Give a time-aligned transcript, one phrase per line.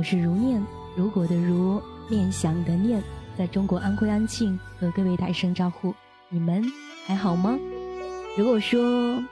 [0.00, 0.64] 我是如念，
[0.96, 1.78] 如果的如，
[2.08, 3.02] 念想的念，
[3.36, 5.94] 在中国安徽安庆和各位打一声招呼，
[6.30, 6.64] 你们
[7.04, 7.58] 还好吗？
[8.34, 9.22] 如果说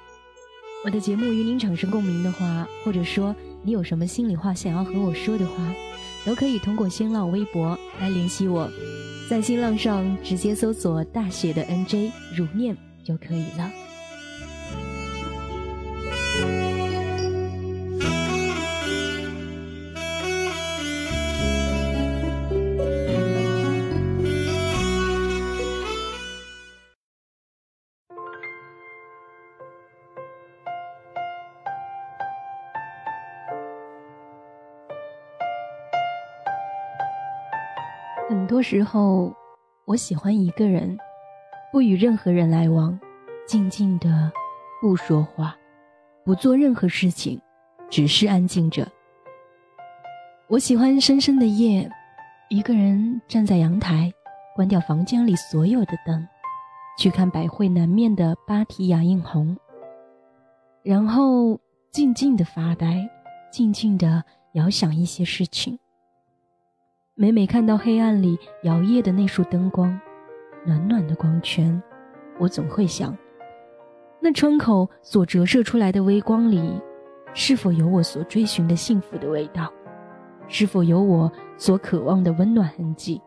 [0.84, 5.54] 我的节目与您产生共鸣的话，或者说你有什么心里话想要和我说的话，
[6.26, 8.70] 都可以通过新浪微博来联系我，
[9.30, 13.70] 在新浪上直接搜索大写的 NJ 如念就可以了。
[38.49, 39.30] 多时候，
[39.85, 40.96] 我喜欢一个人，
[41.71, 42.99] 不与任何人来往，
[43.46, 44.32] 静静的，
[44.80, 45.55] 不说话，
[46.24, 47.38] 不做任何事情，
[47.90, 48.88] 只是安静着。
[50.49, 51.90] 我喜欢深深的夜，
[52.49, 54.10] 一个人站在阳台，
[54.57, 56.27] 关掉房间里所有的灯，
[56.99, 59.55] 去看百会南面的芭提雅映红，
[60.83, 61.60] 然后
[61.93, 63.07] 静静的发呆，
[63.52, 64.25] 静静的
[64.55, 65.78] 遥想一些事情。
[67.21, 70.00] 每每看到黑暗里摇曳的那束灯光，
[70.65, 71.83] 暖暖的光圈，
[72.38, 73.19] 我总会想，
[74.21, 76.81] 那窗口所折射出来的微光里，
[77.34, 79.69] 是否有我所追寻的幸福的味道？
[80.47, 83.21] 是否有我所渴望的温暖痕迹？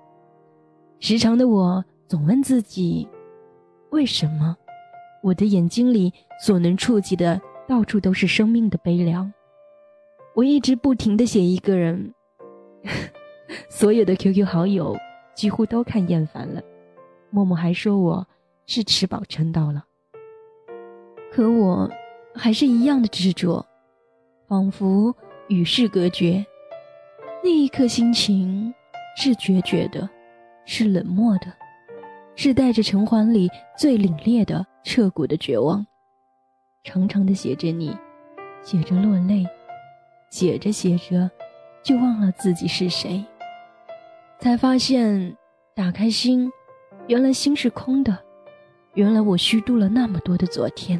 [1.01, 3.05] 时常的我总问自己，
[3.89, 4.55] 为什么
[5.21, 9.33] 我的眼睛里所能触及的到处都是生命的悲凉？
[10.33, 12.13] 我一直不停的写一个人。
[13.69, 14.95] 所有的 QQ 好友
[15.33, 16.61] 几乎都看厌烦了，
[17.29, 18.27] 默默还说我
[18.65, 19.85] 是吃饱撑到了。
[21.31, 21.89] 可我
[22.35, 23.65] 还是一样的执着，
[24.47, 25.15] 仿佛
[25.47, 26.45] 与世隔绝。
[27.43, 28.73] 那一刻心情
[29.17, 30.09] 是决绝的，
[30.65, 31.51] 是冷漠的，
[32.35, 35.85] 是带着尘寰里最凛冽的彻骨的绝望。
[36.83, 37.97] 长长的写着你，
[38.61, 39.45] 写着落泪，
[40.29, 41.29] 写着写着，
[41.81, 43.23] 就忘了自己是谁。
[44.41, 45.37] 才发现，
[45.75, 46.51] 打开心，
[47.05, 48.11] 原来心是空的；
[48.95, 50.99] 原来我虚度了那么多的昨天；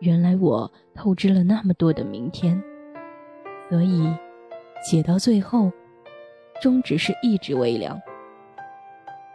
[0.00, 2.62] 原来我透支了那么多的明天。
[3.70, 4.06] 所以，
[4.84, 5.72] 写到最后，
[6.60, 7.98] 终只是一纸微凉。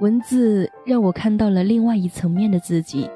[0.01, 3.09] 文字让我看到了另外一层面的自己：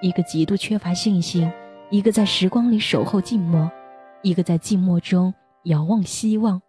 [0.00, 1.52] 一个极度缺乏信心，
[1.90, 3.70] 一个在时光里守候静默，
[4.22, 5.34] 一个在静默中
[5.64, 6.62] 遥望希望。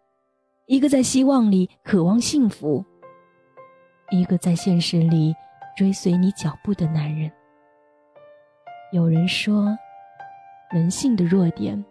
[0.71, 2.85] 一个在希望里渴望幸福，
[4.09, 5.35] 一个在现实里
[5.75, 7.29] 追随你脚步的男人。
[8.93, 9.77] 有人说，
[10.71, 11.83] 人性的弱点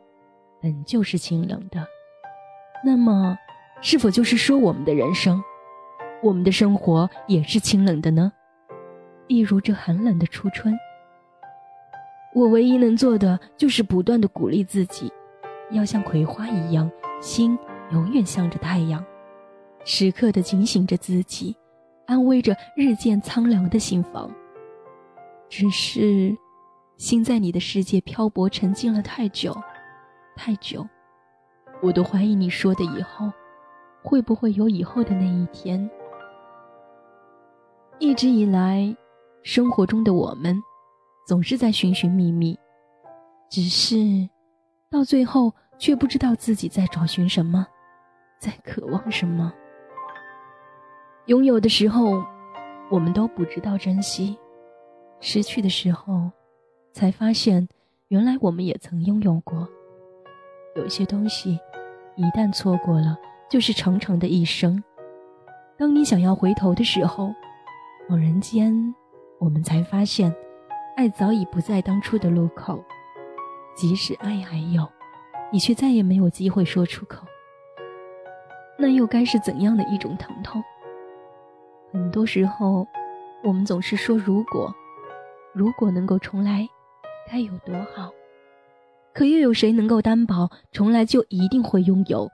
[0.63, 1.87] 本就是清冷的，
[2.83, 3.37] 那么，
[3.83, 5.45] 是否就是说我们的人生，
[6.23, 8.33] 我们的生活也是清冷的呢？
[9.27, 10.75] 一如这寒冷的初春，
[12.35, 15.13] 我唯一能做的就是不断的鼓励自己，
[15.71, 17.59] 要像葵花一样心。
[17.91, 19.05] 永远向着太阳，
[19.85, 21.57] 时刻的警醒着自己，
[22.07, 24.31] 安慰着日渐苍凉的心房。
[25.49, 26.37] 只是，
[26.97, 29.57] 心在你的世界漂泊沉浸了太久，
[30.37, 30.87] 太久，
[31.83, 33.31] 我都怀疑你说的以后，
[34.03, 35.91] 会不会有以后的那一天？
[37.99, 38.97] 一直以来，
[39.43, 40.57] 生活中的我们，
[41.27, 42.57] 总是在寻寻觅觅，
[43.51, 43.97] 只是，
[44.89, 47.67] 到最后却不知道自己在找寻什么。
[48.41, 49.53] 在渴望什么？
[51.27, 52.25] 拥有的时候，
[52.91, 54.35] 我们都不知道珍惜；
[55.21, 56.31] 失去的时候，
[56.91, 57.69] 才发现
[58.09, 59.69] 原来我们也曾拥有过。
[60.75, 61.61] 有些东西，
[62.17, 63.15] 一旦错过了，
[63.51, 64.83] 就是长长的一生。
[65.77, 67.35] 当你想要回头的时候，
[68.09, 68.73] 恍然间，
[69.39, 70.35] 我们才发现，
[70.97, 72.83] 爱早已不在当初的路口。
[73.77, 74.89] 即使爱还有，
[75.53, 77.27] 你却再也没有机会说出口。
[78.81, 80.63] 那又该是怎样的一种疼痛？
[81.93, 82.87] 很多时候，
[83.45, 84.75] 我们总是说“如果，
[85.53, 86.67] 如果能够重来，
[87.31, 88.11] 该有多好”。
[89.13, 92.31] 可又有谁能够担保重来就一定会拥有，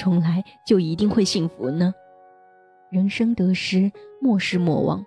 [0.00, 1.92] 重来就一定会幸福呢？
[2.90, 3.90] 人生得失，
[4.20, 5.04] 莫失莫忘。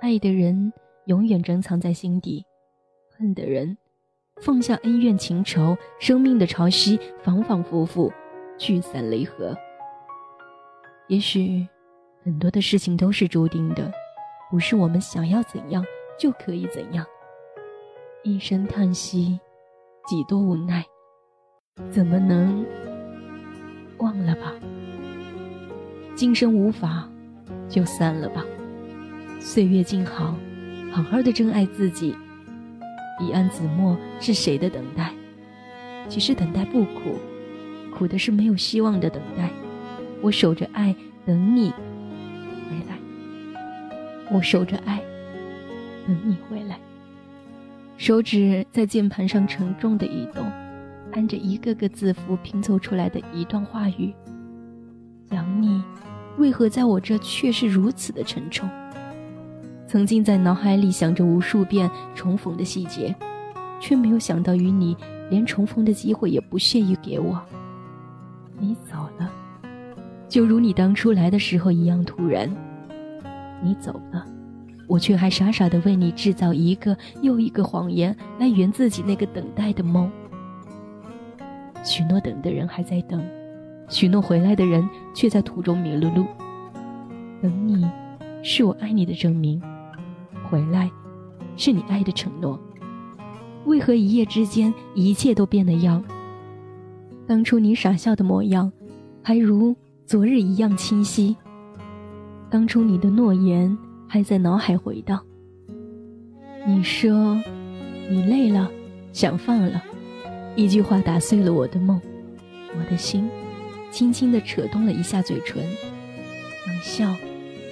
[0.00, 0.72] 爱的人
[1.04, 2.44] 永远珍藏在心底，
[3.16, 3.76] 恨的人
[4.40, 8.10] 放下恩怨情仇，生命的潮汐反反复复，
[8.58, 9.56] 聚散离合。
[11.10, 11.66] 也许，
[12.22, 13.90] 很多的事情都是注定的，
[14.48, 15.84] 不是我们想要怎样
[16.16, 17.04] 就可以怎样。
[18.22, 19.36] 一声叹息，
[20.06, 20.84] 几多无奈，
[21.90, 22.64] 怎么能
[23.98, 24.54] 忘了吧？
[26.14, 27.10] 今生无法，
[27.68, 28.44] 就散了吧。
[29.40, 30.36] 岁月静好，
[30.92, 32.14] 好好的珍爱自己。
[33.18, 35.12] 彼岸子墨是谁的等待？
[36.08, 37.18] 其实等待不苦，
[37.92, 39.50] 苦的是没有希望的等待。
[40.22, 40.94] 我守着爱
[41.24, 42.98] 等你回来，
[44.30, 45.00] 我守着爱
[46.06, 46.78] 等你回来。
[47.96, 50.44] 手指在键盘上沉重的移动，
[51.12, 54.12] 按着一个个字符拼凑出来的一段话语。
[55.28, 55.82] 想你，
[56.38, 58.68] 为何在我这却是如此的沉重？
[59.86, 63.14] 曾经在脑海里想着无数遍重逢的细节，
[63.80, 64.96] 却没有想到与你
[65.30, 67.40] 连重逢的机会也不屑于给我。
[68.58, 68.74] 你，
[70.30, 72.48] 就如你当初来的时候一样突然。
[73.60, 74.24] 你走了，
[74.86, 80.10] 我却还傻傻的为你制造一个又一个谎言来圆自己那个等待的梦。
[81.82, 83.20] 许诺等的人还在等，
[83.88, 86.24] 许诺回来的人却在途中迷了路。
[87.42, 87.84] 等你，
[88.40, 89.60] 是我爱你的证明。
[90.48, 90.88] 回来，
[91.56, 92.58] 是你爱的承诺。
[93.64, 96.04] 为何一夜之间一切都变了样？
[97.26, 98.72] 当初你傻笑的模样，
[99.22, 99.74] 还如
[100.10, 101.36] 昨日一样清晰。
[102.50, 103.78] 当初你的诺言
[104.08, 105.24] 还在脑海回荡。
[106.66, 107.40] 你说，
[108.10, 108.68] 你累了，
[109.12, 109.80] 想放了。
[110.56, 112.00] 一句话打碎了我的梦，
[112.76, 113.30] 我的心，
[113.92, 117.14] 轻轻地扯动了一下嘴唇，冷笑，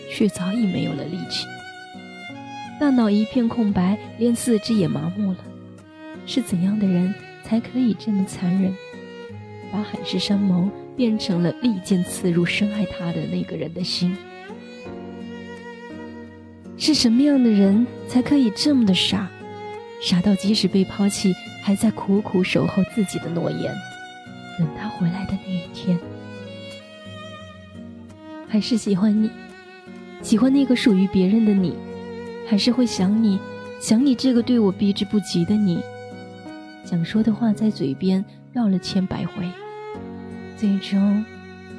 [0.09, 1.45] 却早已没有了力气。
[2.79, 5.39] 大脑一片空白，连四肢也麻木了。
[6.25, 7.13] 是怎样的人
[7.43, 8.73] 才可以这么残忍，
[9.73, 14.17] 把海誓山盟变成了利剑刺入深爱他的那个人的心？
[16.77, 19.31] 是什么样的人才可以这么的傻，
[20.03, 23.73] 傻到即使被抛弃，还在苦苦守候自己的诺言，
[24.59, 25.97] 等他回来的那一天？
[28.49, 29.31] 还是喜欢你，
[30.21, 31.77] 喜欢那个属于别人的你。
[32.49, 33.39] 还是会想你，
[33.79, 35.81] 想你这个对我避之不及的你。
[36.85, 39.47] 想说的话在嘴边绕了千百回，
[40.59, 41.25] 最终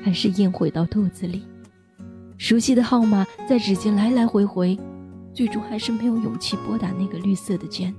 [0.01, 1.43] 还是咽回到肚子里。
[2.37, 4.79] 熟悉的号码在指尖来来回回，
[5.33, 7.93] 最终还是没有勇气拨打那个绿色的键。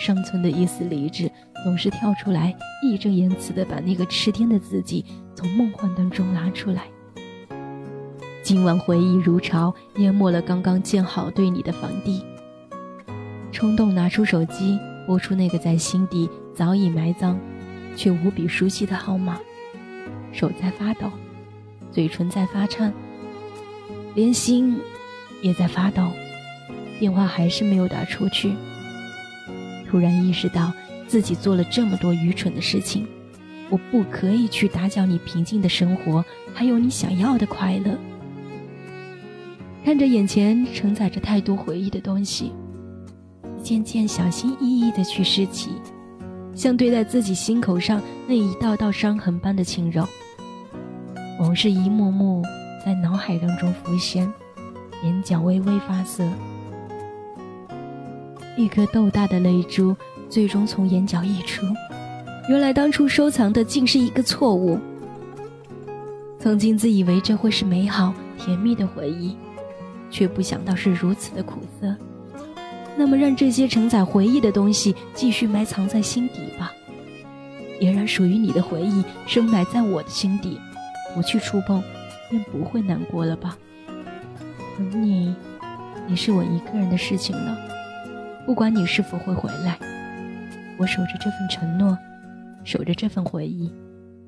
[0.00, 1.30] 尚存的一丝理智
[1.62, 5.04] 总是跳出来，义正言辞地把那个痴癫的自己
[5.34, 6.84] 从梦幻当中拉出来。
[8.42, 12.24] 今晚回忆如潮，淹没了刚刚建好对你的房地。
[13.52, 17.38] 冲动拿出手机，拨出那个在心底早已埋葬，
[17.94, 19.38] 却无比熟悉的号码。
[20.32, 21.10] 手在发抖，
[21.90, 22.92] 嘴唇在发颤，
[24.14, 24.78] 连心
[25.42, 26.10] 也在发抖。
[26.98, 28.52] 电话还是没有打出去。
[29.88, 30.72] 突然意识到
[31.06, 33.06] 自己做了这么多愚蠢的事情，
[33.68, 36.24] 我不可以去打搅你平静的生活，
[36.54, 37.98] 还有你想要的快乐。
[39.84, 42.52] 看着眼前承载着太多回忆的东西，
[43.62, 45.70] 渐渐小心翼翼地去拾起，
[46.60, 50.06] 像对待自己心口上那一道道伤痕般的轻柔。
[51.40, 52.42] 往事一幕幕
[52.84, 54.30] 在脑海当中浮现，
[55.02, 56.22] 眼角微微发涩，
[58.58, 59.96] 一颗豆大的泪珠
[60.28, 61.64] 最终从眼角溢出。
[62.50, 64.78] 原来当初收藏的竟是一个错误。
[66.38, 69.34] 曾经自以为这会是美好甜蜜的回忆。
[70.10, 71.96] 却不想到是如此的苦涩，
[73.00, 76.70] 那么让这些承载回忆的东西继续埋藏在心底吧，
[77.80, 80.60] 也让属于你的回忆深埋在我的心底，
[81.14, 81.82] 不去触碰，
[82.28, 83.56] 便不会难过了吧。
[84.76, 85.34] 等你，
[86.08, 87.56] 也是我一个人的事情了，
[88.44, 89.78] 不管你是否会回来，
[90.76, 91.96] 我守着这份承诺，
[92.64, 93.72] 守着这份回忆，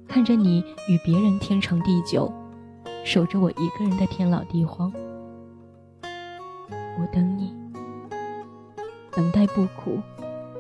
[0.09, 2.33] 看着你与别人天长地久，
[3.05, 4.91] 守着我一个人的天老地荒。
[6.03, 7.53] 我等你，
[9.15, 10.01] 等待不苦，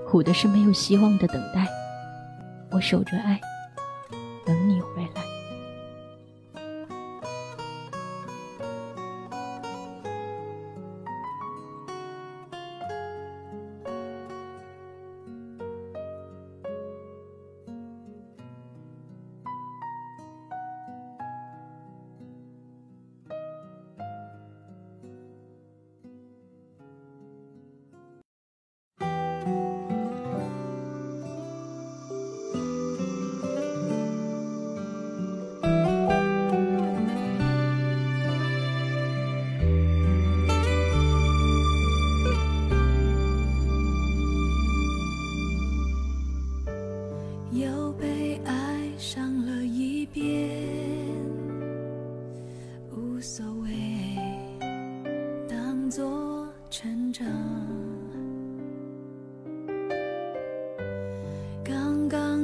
[0.06, 1.66] 苦的是没有希望的等待。
[2.70, 3.40] 我守着爱，
[4.44, 5.31] 等你回来。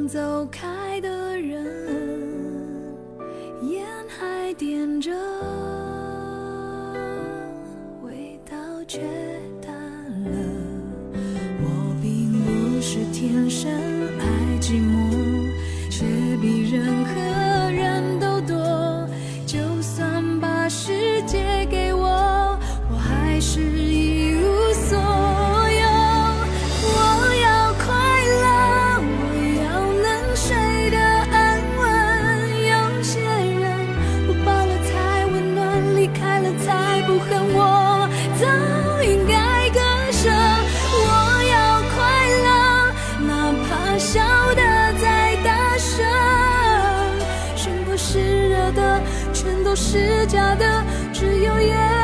[0.08, 1.62] 走开的人
[3.70, 5.12] 烟还点着
[8.02, 9.17] 味道却
[49.80, 51.97] 是假的只有眼